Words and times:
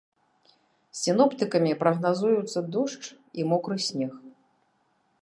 Сіноптыкамі 1.01 1.71
прагназуюцца 1.83 2.59
дождж 2.79 3.05
і 3.41 3.49
мокры 3.53 3.77
снег. 3.93 4.11